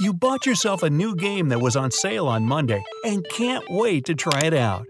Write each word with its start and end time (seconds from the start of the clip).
You 0.00 0.14
bought 0.14 0.46
yourself 0.46 0.84
a 0.84 0.90
new 0.90 1.16
game 1.16 1.48
that 1.48 1.60
was 1.60 1.74
on 1.74 1.90
sale 1.90 2.28
on 2.28 2.44
Monday 2.44 2.84
and 3.04 3.28
can't 3.30 3.64
wait 3.68 4.04
to 4.04 4.14
try 4.14 4.42
it 4.44 4.54
out. 4.54 4.86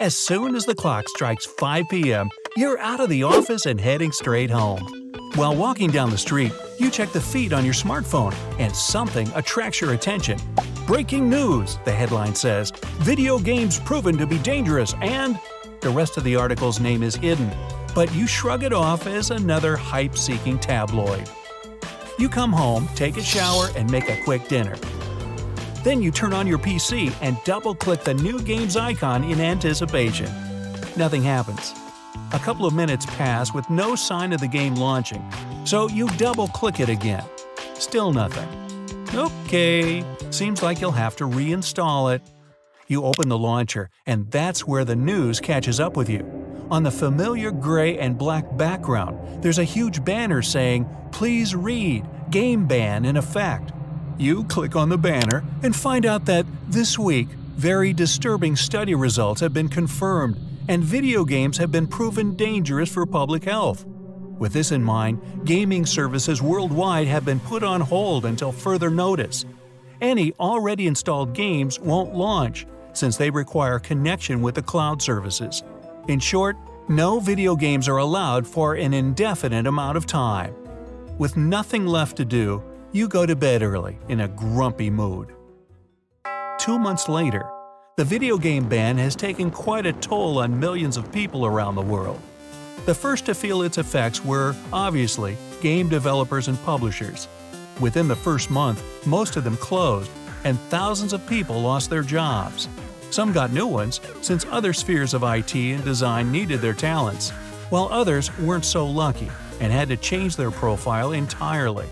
As 0.00 0.14
soon 0.14 0.56
as 0.56 0.64
the 0.64 0.74
clock 0.74 1.10
strikes 1.10 1.44
5 1.44 1.84
p.m., 1.90 2.30
you're 2.56 2.78
out 2.78 3.00
of 3.00 3.10
the 3.10 3.22
office 3.22 3.66
and 3.66 3.78
heading 3.78 4.12
straight 4.12 4.48
home. 4.48 5.12
While 5.34 5.54
walking 5.54 5.90
down 5.90 6.08
the 6.08 6.16
street, 6.16 6.52
you 6.78 6.90
check 6.90 7.10
the 7.10 7.20
feed 7.20 7.52
on 7.52 7.66
your 7.66 7.74
smartphone 7.74 8.34
and 8.58 8.74
something 8.74 9.30
attracts 9.34 9.82
your 9.82 9.92
attention. 9.92 10.38
Breaking 10.86 11.28
news, 11.28 11.78
the 11.84 11.92
headline 11.92 12.34
says 12.34 12.70
Video 13.00 13.38
games 13.38 13.78
proven 13.80 14.16
to 14.16 14.26
be 14.26 14.38
dangerous 14.38 14.94
and. 15.02 15.38
The 15.82 15.90
rest 15.90 16.16
of 16.16 16.24
the 16.24 16.36
article's 16.36 16.80
name 16.80 17.02
is 17.02 17.14
hidden, 17.14 17.50
but 17.94 18.14
you 18.14 18.26
shrug 18.26 18.64
it 18.64 18.72
off 18.72 19.06
as 19.06 19.30
another 19.30 19.76
hype 19.76 20.16
seeking 20.16 20.58
tabloid. 20.58 21.28
You 22.18 22.30
come 22.30 22.52
home, 22.52 22.88
take 22.94 23.18
a 23.18 23.22
shower, 23.22 23.68
and 23.76 23.90
make 23.90 24.08
a 24.08 24.20
quick 24.22 24.48
dinner. 24.48 24.76
Then 25.84 26.00
you 26.00 26.10
turn 26.10 26.32
on 26.32 26.46
your 26.46 26.58
PC 26.58 27.14
and 27.20 27.36
double 27.44 27.74
click 27.74 28.04
the 28.04 28.14
new 28.14 28.40
game's 28.40 28.76
icon 28.76 29.22
in 29.22 29.38
anticipation. 29.38 30.26
Nothing 30.96 31.22
happens. 31.22 31.74
A 32.32 32.38
couple 32.38 32.64
of 32.64 32.74
minutes 32.74 33.04
pass 33.06 33.52
with 33.52 33.68
no 33.68 33.94
sign 33.94 34.32
of 34.32 34.40
the 34.40 34.48
game 34.48 34.76
launching, 34.76 35.22
so 35.64 35.88
you 35.90 36.08
double 36.16 36.48
click 36.48 36.80
it 36.80 36.88
again. 36.88 37.24
Still 37.74 38.12
nothing. 38.12 38.48
Okay, 39.14 40.02
seems 40.30 40.62
like 40.62 40.80
you'll 40.80 40.92
have 40.92 41.16
to 41.16 41.24
reinstall 41.24 42.14
it. 42.14 42.22
You 42.88 43.04
open 43.04 43.28
the 43.28 43.38
launcher, 43.38 43.90
and 44.06 44.30
that's 44.30 44.66
where 44.66 44.84
the 44.84 44.96
news 44.96 45.38
catches 45.38 45.80
up 45.80 45.96
with 45.96 46.08
you. 46.08 46.24
On 46.70 46.82
the 46.82 46.90
familiar 46.90 47.52
gray 47.52 47.98
and 47.98 48.18
black 48.18 48.56
background, 48.56 49.42
there's 49.42 49.60
a 49.60 49.64
huge 49.64 50.04
banner 50.04 50.42
saying, 50.42 50.88
Please 51.12 51.54
read, 51.54 52.04
game 52.30 52.66
ban 52.66 53.04
in 53.04 53.16
effect. 53.16 53.72
You 54.18 54.44
click 54.44 54.76
on 54.76 54.88
the 54.88 54.98
banner 54.98 55.44
and 55.62 55.74
find 55.74 56.06
out 56.06 56.24
that 56.26 56.46
this 56.68 56.98
week, 56.98 57.28
very 57.56 57.92
disturbing 57.92 58.56
study 58.56 58.94
results 58.94 59.40
have 59.40 59.52
been 59.52 59.68
confirmed, 59.68 60.36
and 60.68 60.82
video 60.82 61.24
games 61.24 61.58
have 61.58 61.70
been 61.70 61.86
proven 61.86 62.34
dangerous 62.34 62.92
for 62.92 63.06
public 63.06 63.44
health. 63.44 63.84
With 64.38 64.52
this 64.52 64.72
in 64.72 64.82
mind, 64.82 65.42
gaming 65.44 65.86
services 65.86 66.42
worldwide 66.42 67.06
have 67.06 67.24
been 67.24 67.40
put 67.40 67.62
on 67.62 67.80
hold 67.80 68.26
until 68.26 68.52
further 68.52 68.90
notice. 68.90 69.44
Any 70.00 70.32
already 70.34 70.86
installed 70.86 71.32
games 71.32 71.80
won't 71.80 72.14
launch, 72.14 72.66
since 72.92 73.16
they 73.16 73.30
require 73.30 73.78
connection 73.78 74.42
with 74.42 74.54
the 74.54 74.62
cloud 74.62 75.00
services. 75.00 75.62
In 76.08 76.20
short, 76.20 76.56
no 76.88 77.18
video 77.18 77.56
games 77.56 77.88
are 77.88 77.96
allowed 77.96 78.46
for 78.46 78.74
an 78.74 78.92
indefinite 78.92 79.66
amount 79.66 79.96
of 79.96 80.06
time. 80.06 80.54
With 81.18 81.34
nothing 81.34 81.86
left 81.86 82.18
to 82.18 82.26
do, 82.26 82.62
you 82.92 83.08
go 83.08 83.24
to 83.24 83.34
bed 83.34 83.62
early 83.62 83.98
in 84.10 84.20
a 84.20 84.28
grumpy 84.28 84.90
mood. 84.90 85.32
Two 86.58 86.78
months 86.78 87.08
later, 87.08 87.48
the 87.96 88.04
video 88.04 88.36
game 88.36 88.68
ban 88.68 88.98
has 88.98 89.16
taken 89.16 89.50
quite 89.50 89.86
a 89.86 89.94
toll 89.94 90.40
on 90.40 90.60
millions 90.60 90.98
of 90.98 91.10
people 91.10 91.46
around 91.46 91.74
the 91.74 91.80
world. 91.80 92.20
The 92.84 92.94
first 92.94 93.24
to 93.26 93.34
feel 93.34 93.62
its 93.62 93.78
effects 93.78 94.22
were, 94.26 94.54
obviously, 94.74 95.38
game 95.62 95.88
developers 95.88 96.48
and 96.48 96.62
publishers. 96.64 97.28
Within 97.80 98.08
the 98.08 98.14
first 98.14 98.50
month, 98.50 98.82
most 99.06 99.36
of 99.36 99.44
them 99.44 99.56
closed, 99.56 100.10
and 100.44 100.60
thousands 100.68 101.14
of 101.14 101.26
people 101.26 101.58
lost 101.58 101.88
their 101.88 102.02
jobs. 102.02 102.68
Some 103.10 103.32
got 103.32 103.54
new 103.54 103.66
ones, 103.66 104.02
since 104.20 104.44
other 104.50 104.74
spheres 104.74 105.14
of 105.14 105.22
IT 105.22 105.54
and 105.54 105.82
design 105.82 106.30
needed 106.30 106.60
their 106.60 106.74
talents, 106.74 107.30
while 107.70 107.88
others 107.90 108.36
weren't 108.38 108.66
so 108.66 108.86
lucky 108.86 109.30
and 109.60 109.72
had 109.72 109.88
to 109.88 109.96
change 109.96 110.36
their 110.36 110.50
profile 110.50 111.12
entirely. 111.12 111.86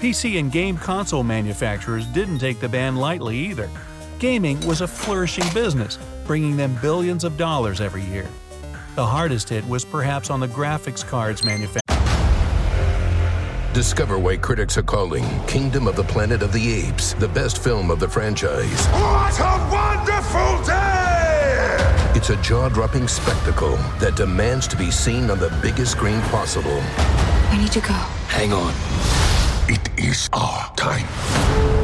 PC 0.00 0.38
and 0.38 0.52
game 0.52 0.76
console 0.76 1.22
manufacturers 1.22 2.06
didn't 2.06 2.38
take 2.38 2.60
the 2.60 2.68
ban 2.68 2.96
lightly 2.96 3.36
either. 3.36 3.70
Gaming 4.18 4.64
was 4.66 4.80
a 4.80 4.86
flourishing 4.86 5.46
business, 5.54 5.98
bringing 6.26 6.56
them 6.56 6.78
billions 6.80 7.24
of 7.24 7.36
dollars 7.36 7.80
every 7.80 8.02
year. 8.02 8.28
The 8.96 9.06
hardest 9.06 9.48
hit 9.48 9.66
was 9.66 9.84
perhaps 9.84 10.30
on 10.30 10.40
the 10.40 10.48
graphics 10.48 11.04
cards 11.06 11.44
manufacturers. 11.44 11.84
Discover 13.74 14.20
why 14.20 14.36
critics 14.36 14.78
are 14.78 14.84
calling 14.84 15.24
Kingdom 15.46 15.88
of 15.88 15.96
the 15.96 16.04
Planet 16.04 16.42
of 16.42 16.52
the 16.52 16.72
Apes 16.72 17.14
the 17.14 17.26
best 17.26 17.58
film 17.58 17.90
of 17.90 17.98
the 17.98 18.08
franchise. 18.08 18.86
What 18.86 19.40
a 19.40 19.68
wonderful 19.72 20.64
day! 20.64 20.93
It's 22.16 22.30
a 22.30 22.36
jaw 22.36 22.68
dropping 22.68 23.08
spectacle 23.08 23.76
that 23.98 24.14
demands 24.14 24.68
to 24.68 24.76
be 24.76 24.92
seen 24.92 25.30
on 25.30 25.40
the 25.40 25.50
biggest 25.60 25.90
screen 25.90 26.20
possible. 26.22 26.78
I 27.50 27.58
need 27.60 27.72
to 27.72 27.80
go. 27.80 27.92
Hang 28.28 28.52
on. 28.52 28.72
It 29.68 29.88
is 29.98 30.30
our 30.32 30.72
time. 30.76 31.08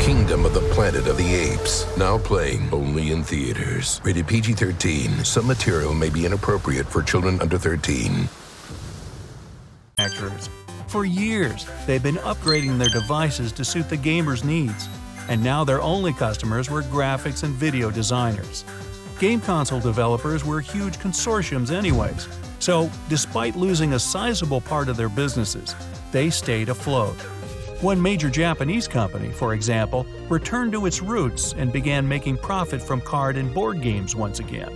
Kingdom 0.01 0.47
of 0.47 0.55
the 0.55 0.61
Planet 0.73 1.09
of 1.09 1.17
the 1.17 1.35
Apes. 1.35 1.85
Now 1.97 2.17
playing 2.17 2.73
only 2.73 3.11
in 3.11 3.25
theaters. 3.25 4.01
Rated 4.05 4.29
PG 4.29 4.53
13. 4.53 5.25
Some 5.25 5.49
material 5.49 5.95
may 5.95 6.11
be 6.11 6.25
inappropriate 6.25 6.87
for 6.87 7.03
children 7.03 7.41
under 7.41 7.59
13. 7.59 8.29
Actors. 9.99 10.49
For 10.87 11.05
years, 11.05 11.67
they've 11.89 12.03
been 12.03 12.17
upgrading 12.17 12.79
their 12.79 12.89
devices 12.89 13.51
to 13.53 13.65
suit 13.65 13.89
the 13.89 13.97
gamers' 13.97 14.45
needs, 14.45 14.89
and 15.29 15.43
now 15.43 15.65
their 15.65 15.83
only 15.83 16.13
customers 16.13 16.71
were 16.71 16.83
graphics 16.83 17.43
and 17.43 17.53
video 17.53 17.91
designers. 17.91 18.65
Game 19.21 19.43
console 19.43 19.81
developers 19.81 20.47
were 20.47 20.63
huge 20.63 20.97
consortiums, 20.99 21.71
anyways, 21.71 22.27
so 22.59 22.91
despite 23.11 23.55
losing 23.55 23.93
a 23.93 23.99
sizable 23.99 24.63
part 24.63 24.89
of 24.89 24.97
their 24.97 25.11
businesses, 25.11 25.75
they 26.11 26.31
stayed 26.31 26.71
afloat. 26.71 27.17
One 27.83 28.01
major 28.01 28.31
Japanese 28.31 28.89
company, 28.89 29.31
for 29.31 29.53
example, 29.53 30.07
returned 30.31 30.73
to 30.73 30.87
its 30.87 31.03
roots 31.03 31.53
and 31.53 31.71
began 31.71 32.09
making 32.09 32.39
profit 32.39 32.81
from 32.81 33.03
card 33.03 33.37
and 33.37 33.53
board 33.53 33.83
games 33.83 34.17
once 34.17 34.39
again. 34.39 34.75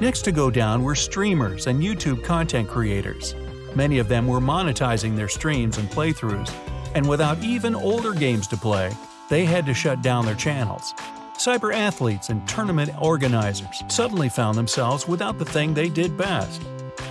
Next 0.00 0.22
to 0.22 0.30
go 0.30 0.52
down 0.52 0.84
were 0.84 0.94
streamers 0.94 1.66
and 1.66 1.82
YouTube 1.82 2.22
content 2.22 2.68
creators. 2.68 3.34
Many 3.74 3.98
of 3.98 4.06
them 4.06 4.28
were 4.28 4.40
monetizing 4.40 5.16
their 5.16 5.26
streams 5.26 5.78
and 5.78 5.90
playthroughs, 5.90 6.54
and 6.94 7.08
without 7.08 7.42
even 7.42 7.74
older 7.74 8.14
games 8.14 8.46
to 8.48 8.56
play, 8.56 8.92
they 9.28 9.44
had 9.44 9.66
to 9.66 9.74
shut 9.74 10.00
down 10.00 10.26
their 10.26 10.36
channels. 10.36 10.94
Cyber 11.38 11.74
athletes 11.74 12.30
and 12.30 12.46
tournament 12.48 12.90
organizers 13.02 13.82
suddenly 13.88 14.28
found 14.28 14.56
themselves 14.56 15.08
without 15.08 15.38
the 15.38 15.44
thing 15.44 15.74
they 15.74 15.88
did 15.88 16.16
best. 16.16 16.62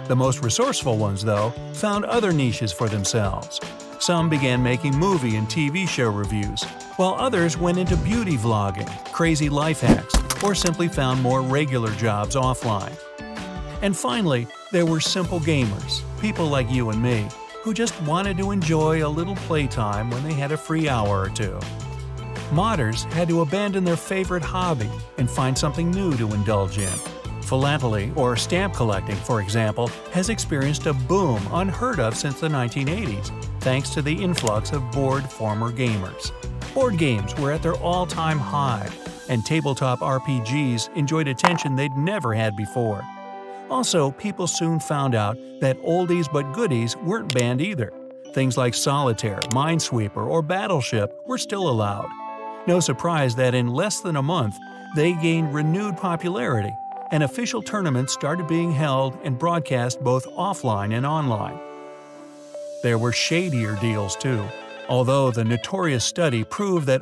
The 0.08 0.16
most 0.16 0.42
resourceful 0.42 0.98
ones, 0.98 1.24
though, 1.24 1.52
found 1.74 2.06
other 2.06 2.32
niches 2.32 2.72
for 2.72 2.88
themselves. 2.88 3.60
Some 4.00 4.30
began 4.30 4.64
making 4.64 4.98
movie 4.98 5.36
and 5.36 5.48
TV 5.48 5.88
show 5.88 6.10
reviews, 6.10 6.64
while 6.96 7.16
others 7.16 7.58
went 7.58 7.78
into 7.78 7.98
beauty 7.98 8.38
vlogging, 8.38 8.90
crazy 9.12 9.50
life 9.50 9.82
hacks, 9.82 10.16
or 10.42 10.56
simply 10.56 10.88
found 10.88 11.22
more 11.22 11.42
regular 11.42 11.92
jobs 11.92 12.36
offline. 12.36 12.98
And 13.82 13.96
finally, 13.96 14.48
there 14.72 14.86
were 14.86 15.02
simple 15.02 15.42
gamers, 15.42 16.02
people 16.22 16.48
like 16.48 16.72
you 16.72 16.90
and 16.90 17.02
me, 17.02 17.28
who 17.62 17.74
just 17.74 18.02
wanted 18.04 18.38
to 18.38 18.52
enjoy 18.52 19.06
a 19.06 19.08
little 19.08 19.36
playtime 19.36 20.10
when 20.10 20.24
they 20.24 20.34
had 20.34 20.54
a 20.54 20.58
free 20.58 20.88
hour 20.88 21.20
or 21.20 21.30
two. 21.30 21.60
Modders 22.53 23.12
had 23.14 23.28
to 23.30 23.41
abandon 23.41 23.84
their 23.84 23.97
favorite 23.97 24.44
hobby 24.44 24.90
and 25.18 25.28
find 25.28 25.58
something 25.58 25.90
new 25.90 26.16
to 26.18 26.31
indulge 26.36 26.78
in. 26.78 27.00
Philately 27.41 28.14
or 28.16 28.36
stamp 28.36 28.75
collecting, 28.75 29.16
for 29.16 29.41
example, 29.41 29.88
has 30.12 30.30
experienced 30.30 30.86
a 30.86 30.94
boom 30.94 31.42
unheard 31.52 32.00
of 32.00 32.16
since 32.16 32.40
the 32.40 32.47
1980s, 32.47 33.31
thanks 33.62 33.90
to 33.90 34.03
the 34.03 34.13
influx 34.13 34.72
of 34.72 34.92
bored 34.92 35.24
former 35.24 35.72
gamers. 35.72 36.31
Board 36.75 37.00
games 37.00 37.36
were 37.40 37.52
at 37.52 37.63
their 37.63 37.75
all 37.78 38.06
time 38.06 38.38
high, 38.38 38.88
and 39.30 39.44
tabletop 39.44 40.02
RPGs 40.02 40.96
enjoyed 40.96 41.28
attention 41.28 41.75
they'd 41.75 41.97
never 41.97 42.36
had 42.36 42.56
before. 42.56 43.03
Also, 43.72 44.12
people 44.12 44.46
soon 44.46 44.80
found 44.80 45.16
out 45.16 45.40
that 45.59 45.81
oldies 45.81 46.31
but 46.31 46.53
goodies 46.53 46.96
weren't 46.97 47.34
banned 47.34 47.62
either. 47.62 47.92
Things 48.34 48.58
like 48.58 48.75
Solitaire, 48.75 49.40
Minesweeper, 49.53 50.28
or 50.28 50.44
Battleship 50.44 51.16
were 51.25 51.40
still 51.40 51.68
allowed. 51.68 52.09
No 52.66 52.79
surprise 52.79 53.35
that 53.35 53.54
in 53.54 53.68
less 53.68 54.00
than 54.00 54.15
a 54.15 54.21
month, 54.21 54.57
they 54.95 55.13
gained 55.15 55.54
renewed 55.54 55.98
popularity, 55.98 56.74
and 57.12 57.21
official 57.21 57.62
tournaments 57.62 58.13
started 58.13 58.48
being 58.48 58.71
held 58.71 59.18
and 59.25 59.38
broadcast 59.38 60.01
both 60.01 60.25
offline 60.38 60.95
and 60.95 61.06
online. 61.06 61.60
There 62.81 62.98
were 62.98 63.12
shadier 63.12 63.75
deals 63.81 64.15
too, 64.15 64.48
although 64.88 65.30
the 65.30 65.44
notorious 65.44 66.06
study 66.06 66.45
proved 66.45 66.88
that 66.88 67.01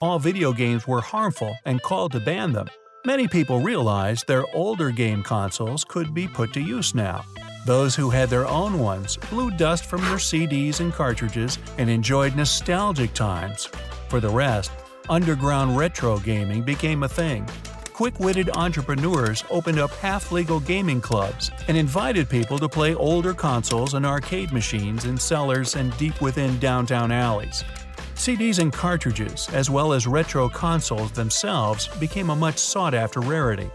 All 0.00 0.18
video 0.18 0.52
games 0.52 0.86
were 0.86 1.00
harmful 1.00 1.56
and 1.64 1.80
called 1.82 2.12
to 2.12 2.20
ban 2.20 2.52
them, 2.52 2.68
many 3.06 3.26
people 3.26 3.60
realized 3.60 4.26
their 4.26 4.44
older 4.54 4.90
game 4.90 5.22
consoles 5.22 5.84
could 5.84 6.12
be 6.12 6.28
put 6.28 6.52
to 6.52 6.60
use 6.60 6.94
now. 6.94 7.24
Those 7.64 7.96
who 7.96 8.10
had 8.10 8.28
their 8.28 8.46
own 8.46 8.78
ones 8.78 9.16
blew 9.30 9.50
dust 9.50 9.86
from 9.86 10.02
their 10.02 10.18
CDs 10.18 10.80
and 10.80 10.92
cartridges 10.92 11.58
and 11.78 11.88
enjoyed 11.88 12.36
nostalgic 12.36 13.14
times. 13.14 13.66
For 14.08 14.20
the 14.20 14.28
rest, 14.28 14.70
underground 15.08 15.76
retro 15.76 16.18
gaming 16.18 16.62
became 16.62 17.02
a 17.02 17.08
thing. 17.08 17.48
Quick 17.94 18.20
witted 18.20 18.50
entrepreneurs 18.54 19.42
opened 19.50 19.78
up 19.78 19.90
half 19.92 20.30
legal 20.30 20.60
gaming 20.60 21.00
clubs 21.00 21.50
and 21.68 21.76
invited 21.76 22.28
people 22.28 22.58
to 22.58 22.68
play 22.68 22.94
older 22.94 23.32
consoles 23.32 23.94
and 23.94 24.04
arcade 24.04 24.52
machines 24.52 25.06
in 25.06 25.16
cellars 25.16 25.74
and 25.74 25.96
deep 25.96 26.20
within 26.20 26.58
downtown 26.58 27.10
alleys. 27.10 27.64
CDs 28.16 28.58
and 28.58 28.72
cartridges, 28.72 29.48
as 29.50 29.68
well 29.68 29.92
as 29.92 30.06
retro 30.06 30.48
consoles 30.48 31.12
themselves, 31.12 31.86
became 31.98 32.30
a 32.30 32.36
much 32.36 32.58
sought 32.58 32.94
after 32.94 33.20
rarity. 33.20 33.70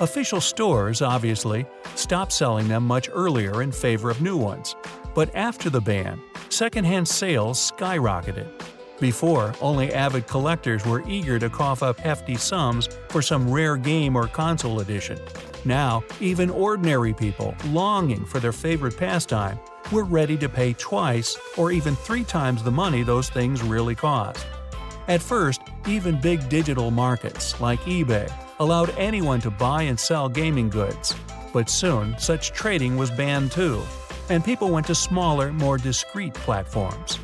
Official 0.00 0.40
stores, 0.40 1.00
obviously, 1.00 1.64
stopped 1.94 2.32
selling 2.32 2.68
them 2.68 2.84
much 2.84 3.08
earlier 3.12 3.62
in 3.62 3.72
favor 3.72 4.10
of 4.10 4.20
new 4.20 4.36
ones. 4.36 4.74
But 5.14 5.34
after 5.34 5.70
the 5.70 5.80
ban, 5.80 6.20
secondhand 6.48 7.08
sales 7.08 7.72
skyrocketed. 7.72 8.48
Before, 9.00 9.54
only 9.60 9.94
avid 9.94 10.26
collectors 10.26 10.84
were 10.84 11.08
eager 11.08 11.38
to 11.38 11.48
cough 11.48 11.82
up 11.82 12.00
hefty 12.00 12.34
sums 12.34 12.88
for 13.08 13.22
some 13.22 13.48
rare 13.48 13.76
game 13.76 14.16
or 14.16 14.26
console 14.26 14.80
edition. 14.80 15.18
Now, 15.64 16.02
even 16.20 16.50
ordinary 16.50 17.14
people, 17.14 17.54
longing 17.66 18.24
for 18.24 18.40
their 18.40 18.52
favorite 18.52 18.96
pastime, 18.96 19.58
were 19.92 20.04
ready 20.04 20.36
to 20.36 20.48
pay 20.48 20.72
twice 20.74 21.36
or 21.56 21.72
even 21.72 21.96
three 21.96 22.24
times 22.24 22.62
the 22.62 22.70
money 22.70 23.02
those 23.02 23.28
things 23.28 23.62
really 23.62 23.94
cost. 23.94 24.46
At 25.08 25.22
first, 25.22 25.62
even 25.86 26.20
big 26.20 26.48
digital 26.48 26.90
markets 26.90 27.60
like 27.60 27.80
eBay 27.80 28.30
allowed 28.60 28.90
anyone 28.98 29.40
to 29.40 29.50
buy 29.50 29.82
and 29.82 29.98
sell 29.98 30.28
gaming 30.28 30.68
goods. 30.68 31.14
But 31.52 31.70
soon, 31.70 32.18
such 32.18 32.52
trading 32.52 32.96
was 32.96 33.10
banned 33.10 33.52
too, 33.52 33.82
and 34.28 34.44
people 34.44 34.70
went 34.70 34.86
to 34.88 34.94
smaller, 34.94 35.52
more 35.52 35.78
discreet 35.78 36.34
platforms. 36.34 37.18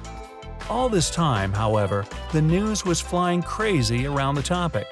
All 0.71 0.89
this 0.89 1.11
time, 1.11 1.53
however, 1.53 2.07
the 2.33 2.41
news 2.41 2.87
was 2.87 3.01
flying 3.01 3.43
crazy 3.43 4.07
around 4.07 4.37
the 4.37 4.43
topic. 4.43 4.87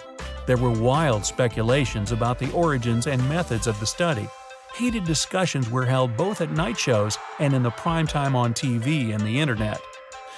There 0.47 0.59
were 0.59 0.71
wild 0.71 1.25
speculations 1.25 2.13
about 2.13 2.39
the 2.39 2.53
origins 2.53 3.07
and 3.07 3.27
methods 3.29 3.67
of 3.67 3.81
the 3.81 3.87
study. 3.87 4.29
Heated 4.77 5.05
discussions 5.05 5.69
were 5.69 5.85
held 5.85 6.17
both 6.17 6.41
at 6.41 6.51
night 6.51 6.79
shows 6.79 7.19
and 7.39 7.53
in 7.53 7.63
the 7.63 7.71
prime 7.71 8.07
time 8.07 8.35
on 8.35 8.55
TV 8.55 9.15
and 9.15 9.21
the 9.21 9.39
internet. 9.39 9.81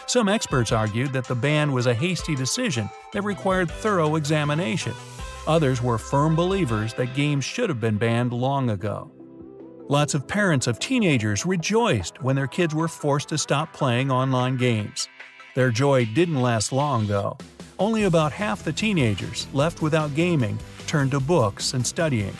Some 0.07 0.29
experts 0.29 0.73
argued 0.73 1.13
that 1.13 1.27
the 1.27 1.37
ban 1.37 1.73
was 1.73 1.87
a 1.87 1.95
hasty 1.95 2.35
decision 2.35 2.91
that 3.13 3.23
required 3.23 3.71
thorough 3.71 4.17
examination. 4.17 4.93
Others 5.47 5.81
were 5.83 5.99
firm 5.99 6.35
believers 6.35 6.95
that 6.95 7.15
games 7.15 7.45
should 7.45 7.69
have 7.69 7.81
been 7.81 7.97
banned 7.97 8.33
long 8.33 8.71
ago. 8.71 9.11
Lots 9.89 10.15
of 10.15 10.27
parents 10.27 10.67
of 10.67 10.81
teenagers 10.81 11.47
rejoiced 11.47 12.21
when 12.21 12.35
their 12.35 12.47
kids 12.49 12.75
were 12.75 12.89
forced 12.89 13.29
to 13.29 13.39
stop 13.39 13.73
playing 13.73 14.11
online 14.11 14.57
games. 14.57 15.09
Their 15.55 15.71
joy 15.71 16.07
didn't 16.07 16.43
last 16.43 16.73
long, 16.73 17.07
though. 17.07 17.39
Only 17.79 18.05
about 18.05 18.33
half 18.33 18.65
the 18.65 18.73
teenagers 18.73 19.47
left 19.53 19.81
without 19.81 20.15
gaming 20.15 20.59
turned 20.87 21.13
to 21.13 21.21
books 21.21 21.75
and 21.75 21.87
studying. 21.87 22.35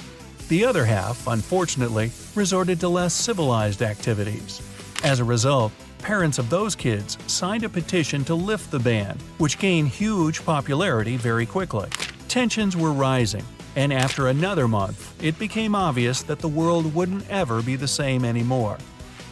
The 0.49 0.65
other 0.67 0.85
half, 0.85 1.27
unfortunately, 1.27 2.11
resorted 2.35 2.79
to 2.81 2.89
less 2.89 3.15
civilized 3.15 3.81
activities. 3.81 4.61
As 5.03 5.19
a 5.19 5.25
result, 5.25 5.73
parents 5.99 6.39
of 6.39 6.51
those 6.51 6.75
kids 6.75 7.17
signed 7.27 7.65
a 7.65 7.69
petition 7.69 8.25
to 8.25 8.35
lift 8.35 8.71
the 8.71 8.79
ban, 8.79 9.17
which 9.39 9.59
gained 9.59 9.89
huge 9.89 10.45
popularity 10.45 11.17
very 11.17 11.47
quickly. 11.47 11.89
Tensions 12.29 12.77
were 12.77 12.93
rising, 12.93 13.45
and 13.75 13.91
after 13.91 14.29
another 14.29 14.69
month, 14.69 15.15
it 15.23 15.39
became 15.39 15.75
obvious 15.75 16.23
that 16.23 16.41
the 16.41 16.49
world 16.49 16.95
wouldn't 16.95 17.29
ever 17.31 17.63
be 17.63 17.75
the 17.75 17.89
same 17.89 18.23
anymore. 18.23 18.77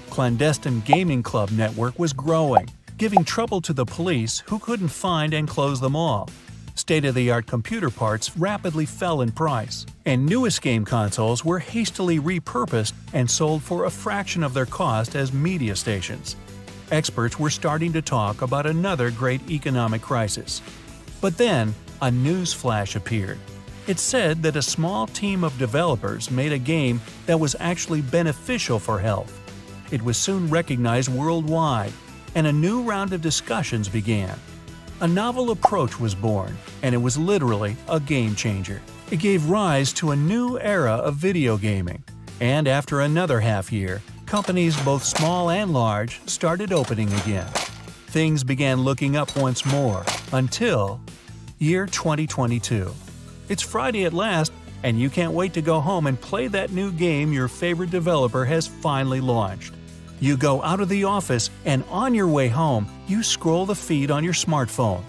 Clandestine 0.08 0.80
gaming 0.80 1.22
club 1.22 1.50
network 1.50 1.98
was 1.98 2.14
growing, 2.14 2.70
giving 2.96 3.22
trouble 3.22 3.60
to 3.60 3.74
the 3.74 3.84
police 3.84 4.42
who 4.46 4.58
couldn't 4.58 4.88
find 4.88 5.34
and 5.34 5.46
close 5.46 5.78
them 5.78 5.94
all. 5.94 6.30
State 6.74 7.04
of 7.04 7.14
the 7.14 7.30
art 7.30 7.46
computer 7.46 7.90
parts 7.90 8.36
rapidly 8.36 8.86
fell 8.86 9.20
in 9.20 9.30
price, 9.30 9.84
and 10.06 10.24
newest 10.24 10.62
game 10.62 10.84
consoles 10.84 11.44
were 11.44 11.58
hastily 11.58 12.18
repurposed 12.18 12.94
and 13.12 13.30
sold 13.30 13.62
for 13.62 13.84
a 13.84 13.90
fraction 13.90 14.42
of 14.42 14.54
their 14.54 14.66
cost 14.66 15.14
as 15.14 15.32
media 15.32 15.76
stations. 15.76 16.36
Experts 16.90 17.38
were 17.38 17.50
starting 17.50 17.92
to 17.92 18.02
talk 18.02 18.42
about 18.42 18.66
another 18.66 19.10
great 19.10 19.48
economic 19.50 20.02
crisis. 20.02 20.62
But 21.20 21.36
then, 21.38 21.74
a 22.00 22.10
news 22.10 22.52
flash 22.52 22.96
appeared. 22.96 23.38
It 23.86 23.98
said 23.98 24.42
that 24.42 24.56
a 24.56 24.62
small 24.62 25.06
team 25.06 25.44
of 25.44 25.56
developers 25.58 26.30
made 26.30 26.52
a 26.52 26.58
game 26.58 27.00
that 27.26 27.38
was 27.38 27.56
actually 27.60 28.00
beneficial 28.00 28.78
for 28.78 28.98
health. 28.98 29.38
It 29.90 30.02
was 30.02 30.16
soon 30.16 30.48
recognized 30.48 31.08
worldwide, 31.08 31.92
and 32.34 32.46
a 32.46 32.52
new 32.52 32.82
round 32.82 33.12
of 33.12 33.20
discussions 33.20 33.88
began. 33.88 34.38
A 35.02 35.08
novel 35.08 35.50
approach 35.50 35.98
was 35.98 36.14
born, 36.14 36.56
and 36.84 36.94
it 36.94 36.98
was 36.98 37.18
literally 37.18 37.76
a 37.88 37.98
game 37.98 38.36
changer. 38.36 38.80
It 39.10 39.18
gave 39.18 39.50
rise 39.50 39.92
to 39.94 40.12
a 40.12 40.16
new 40.16 40.60
era 40.60 40.92
of 40.92 41.16
video 41.16 41.56
gaming, 41.56 42.04
and 42.40 42.68
after 42.68 43.00
another 43.00 43.40
half 43.40 43.72
year, 43.72 44.00
companies 44.26 44.80
both 44.84 45.02
small 45.02 45.50
and 45.50 45.72
large 45.72 46.20
started 46.26 46.72
opening 46.72 47.12
again. 47.14 47.48
Things 48.14 48.44
began 48.44 48.82
looking 48.82 49.16
up 49.16 49.36
once 49.36 49.66
more 49.66 50.04
until 50.32 51.00
year 51.58 51.86
2022. 51.86 52.88
It's 53.48 53.60
Friday 53.60 54.04
at 54.04 54.12
last, 54.12 54.52
and 54.84 55.00
you 55.00 55.10
can't 55.10 55.32
wait 55.32 55.52
to 55.54 55.62
go 55.62 55.80
home 55.80 56.06
and 56.06 56.20
play 56.20 56.46
that 56.46 56.70
new 56.70 56.92
game 56.92 57.32
your 57.32 57.48
favorite 57.48 57.90
developer 57.90 58.44
has 58.44 58.68
finally 58.68 59.20
launched. 59.20 59.74
You 60.22 60.36
go 60.36 60.62
out 60.62 60.78
of 60.78 60.88
the 60.88 61.02
office, 61.02 61.50
and 61.64 61.82
on 61.90 62.14
your 62.14 62.28
way 62.28 62.46
home, 62.46 62.86
you 63.08 63.24
scroll 63.24 63.66
the 63.66 63.74
feed 63.74 64.12
on 64.12 64.22
your 64.22 64.32
smartphone. 64.32 65.02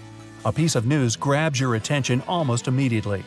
A 0.44 0.50
piece 0.50 0.74
of 0.74 0.86
news 0.86 1.14
grabs 1.14 1.60
your 1.60 1.76
attention 1.76 2.20
almost 2.26 2.66
immediately. 2.66 3.22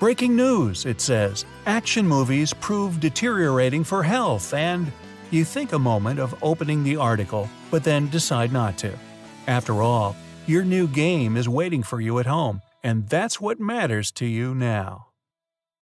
Breaking 0.00 0.34
news, 0.34 0.84
it 0.84 1.00
says. 1.00 1.44
Action 1.64 2.08
movies 2.08 2.52
prove 2.54 2.98
deteriorating 2.98 3.84
for 3.84 4.02
health, 4.02 4.52
and 4.52 4.90
you 5.30 5.44
think 5.44 5.72
a 5.72 5.78
moment 5.78 6.18
of 6.18 6.34
opening 6.42 6.82
the 6.82 6.96
article, 6.96 7.48
but 7.70 7.84
then 7.84 8.10
decide 8.10 8.52
not 8.52 8.76
to. 8.78 8.98
After 9.46 9.80
all, 9.80 10.16
your 10.48 10.64
new 10.64 10.88
game 10.88 11.36
is 11.36 11.48
waiting 11.48 11.84
for 11.84 12.00
you 12.00 12.18
at 12.18 12.26
home, 12.26 12.62
and 12.82 13.08
that's 13.08 13.40
what 13.40 13.60
matters 13.60 14.10
to 14.12 14.26
you 14.26 14.56
now. 14.56 15.07